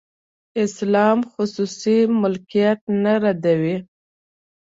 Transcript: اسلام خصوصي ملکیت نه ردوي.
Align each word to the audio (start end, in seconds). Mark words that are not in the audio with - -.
اسلام 0.63 1.19
خصوصي 1.31 1.97
ملکیت 2.21 2.79
نه 3.03 3.13
ردوي. 3.23 3.75